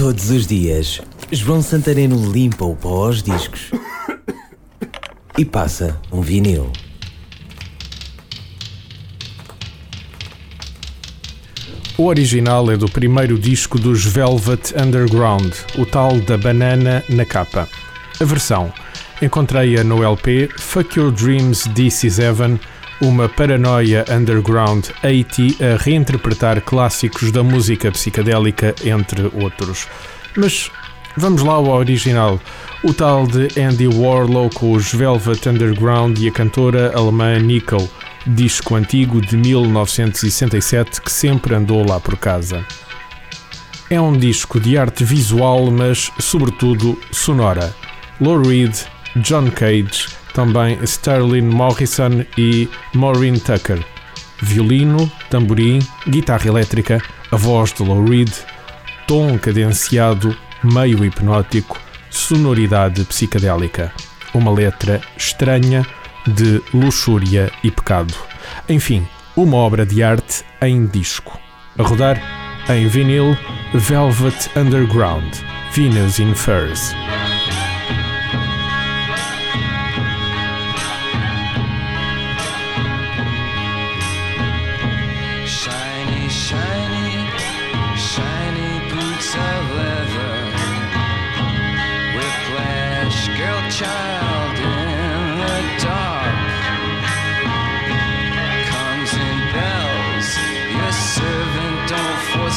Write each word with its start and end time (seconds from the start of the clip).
Todos 0.00 0.30
os 0.30 0.46
dias, 0.46 0.98
João 1.30 1.60
Santareno 1.60 2.32
limpa 2.32 2.64
o 2.64 2.74
pó 2.74 3.04
aos 3.04 3.22
discos 3.22 3.70
e 5.36 5.44
passa 5.44 6.00
um 6.10 6.22
vinil. 6.22 6.72
O 11.98 12.06
original 12.06 12.70
é 12.70 12.78
do 12.78 12.88
primeiro 12.88 13.38
disco 13.38 13.78
dos 13.78 14.06
Velvet 14.06 14.72
Underground, 14.74 15.52
o 15.78 15.84
tal 15.84 16.18
da 16.20 16.38
banana 16.38 17.04
na 17.10 17.26
capa. 17.26 17.68
A 18.18 18.24
versão 18.24 18.72
encontrei-a 19.20 19.84
no 19.84 20.02
LP 20.02 20.48
Fuck 20.58 20.98
Your 20.98 21.12
Dreams 21.12 21.64
This 21.74 22.04
Is 22.04 22.18
Heaven, 22.18 22.58
uma 23.00 23.28
paranoia 23.28 24.04
underground 24.10 24.86
80 25.02 25.64
a 25.64 25.76
reinterpretar 25.76 26.60
clássicos 26.62 27.30
da 27.32 27.42
música 27.42 27.90
psicadélica, 27.90 28.74
entre 28.84 29.30
outros. 29.42 29.88
Mas 30.36 30.70
vamos 31.16 31.42
lá 31.42 31.54
ao 31.54 31.68
original, 31.68 32.40
o 32.82 32.92
tal 32.92 33.26
de 33.26 33.48
Andy 33.60 33.88
Warlow 33.88 34.50
com 34.50 34.72
os 34.72 34.92
Velvet 34.92 35.48
Underground 35.48 36.18
e 36.18 36.28
a 36.28 36.32
cantora 36.32 36.92
alemã 36.96 37.38
Nico 37.38 37.88
disco 38.26 38.74
antigo 38.74 39.20
de 39.20 39.36
1967 39.36 41.00
que 41.00 41.10
sempre 41.10 41.54
andou 41.54 41.86
lá 41.86 41.98
por 41.98 42.16
casa. 42.16 42.64
É 43.88 44.00
um 44.00 44.16
disco 44.16 44.60
de 44.60 44.78
arte 44.78 45.04
visual, 45.04 45.70
mas 45.70 46.12
sobretudo 46.18 46.98
sonora. 47.10 47.74
Lou 48.20 48.40
Reed, 48.40 48.76
John 49.16 49.50
Cage, 49.50 50.06
também 50.32 50.78
Sterling 50.82 51.42
Morrison 51.42 52.24
e 52.36 52.68
Maureen 52.94 53.38
Tucker. 53.38 53.84
Violino, 54.42 55.10
tamborim, 55.28 55.80
guitarra 56.08 56.46
elétrica, 56.46 57.02
a 57.30 57.36
voz 57.36 57.72
de 57.72 57.82
Lou 57.82 58.04
Reed, 58.04 58.30
tom 59.06 59.38
cadenciado, 59.38 60.36
meio 60.64 61.04
hipnótico, 61.04 61.78
sonoridade 62.10 63.04
psicadélica. 63.04 63.92
Uma 64.32 64.50
letra 64.50 65.00
estranha, 65.16 65.86
de 66.26 66.62
luxúria 66.72 67.50
e 67.62 67.70
pecado. 67.70 68.14
Enfim, 68.68 69.06
uma 69.36 69.56
obra 69.56 69.86
de 69.86 70.02
arte 70.02 70.44
em 70.60 70.86
disco. 70.86 71.38
A 71.78 71.82
rodar 71.82 72.20
em 72.68 72.86
vinil 72.88 73.36
Velvet 73.74 74.50
Underground, 74.56 75.34
Venus 75.72 76.18
in 76.18 76.34
Furs. 76.34 76.94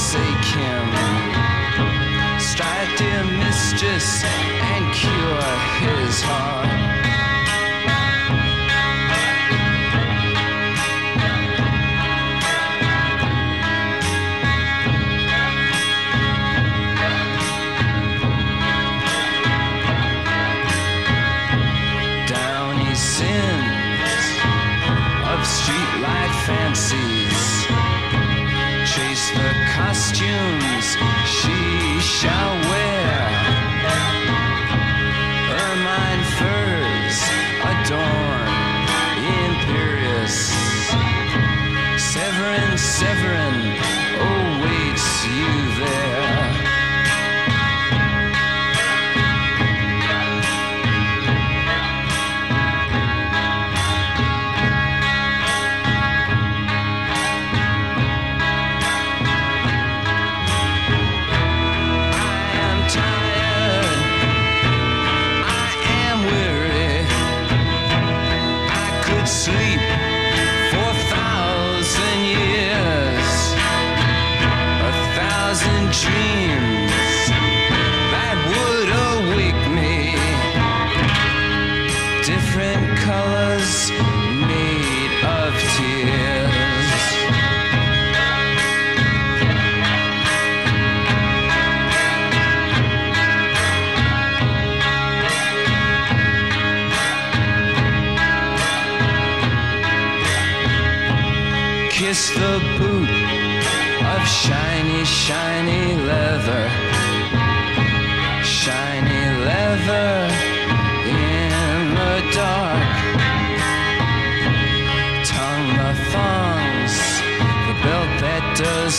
Forsake 0.00 0.44
him. 0.56 0.88
Strike 2.40 2.96
dear 2.96 3.24
mistress 3.38 4.24
and 4.24 4.94
cure 4.94 5.58
his 5.84 6.22
heart. 6.22 6.68
Downy 22.26 22.94
Different 82.60 82.98
colors 82.98 83.90
made 83.90 85.24
of 85.24 85.54
tears. 85.76 86.90
kiss 101.90 102.30
the 102.34 102.58
boot 102.78 103.08
of 104.04 104.26
shiny, 104.28 105.04
shiny 105.06 105.94
leather. 105.96 106.89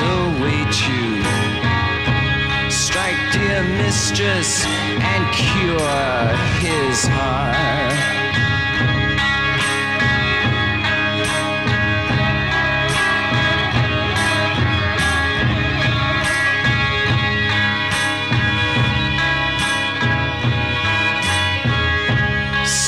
Await 0.00 0.74
you. 0.88 1.22
Strike, 2.70 3.20
dear 3.32 3.62
mistress, 3.76 4.64
and 4.66 5.22
cure 5.34 6.36
his 6.60 7.06
heart. 7.06 7.98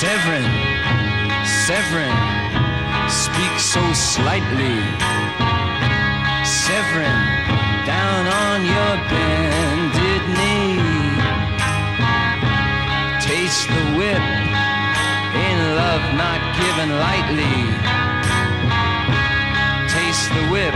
Severin, 0.00 0.48
Severin, 1.66 2.16
speak 3.10 3.58
so 3.58 3.92
slightly. 3.92 5.49
Severin, 6.90 7.22
down 7.86 8.26
on 8.26 8.64
your 8.64 8.94
bended 9.10 10.22
knee. 10.34 10.82
Taste 13.22 13.68
the 13.68 13.84
whip 13.94 14.26
in 15.46 15.58
love 15.78 16.04
not 16.18 16.40
given 16.58 16.90
lightly. 17.06 17.58
Taste 19.86 20.30
the 20.34 20.44
whip, 20.50 20.69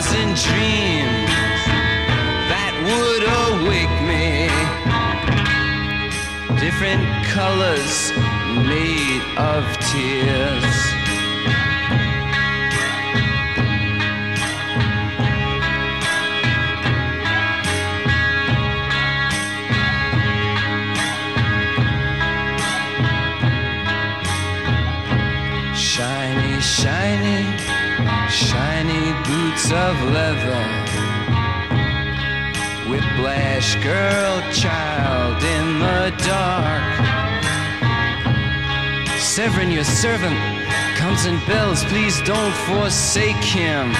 thousand 0.00 0.34
dreams 0.34 1.30
that 2.48 2.72
would 2.88 3.24
awake 3.44 3.96
me. 4.08 4.48
Different 6.58 7.04
colors 7.26 8.10
made 8.66 9.20
of 9.36 9.62
tears. 9.90 10.64
Shiny, 25.76 26.60
shiny 26.60 27.69
shiny 28.28 29.12
boots 29.28 29.66
of 29.72 29.94
leather. 30.16 30.62
Whiplash 32.88 33.76
girl, 33.82 34.42
child 34.52 35.42
in 35.42 35.78
the 35.78 36.12
dark. 36.26 36.90
Severin, 39.18 39.70
your 39.70 39.84
servant, 39.84 40.38
comes 40.96 41.24
and 41.24 41.38
bells. 41.46 41.84
Please 41.84 42.20
don't 42.22 42.54
forsake 42.66 43.44
him. 43.44 43.92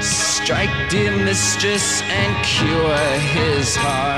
Strike, 0.00 0.90
dear 0.90 1.16
mistress, 1.16 2.02
and 2.02 2.44
cure 2.44 2.96
his 3.34 3.76
heart. 3.76 4.17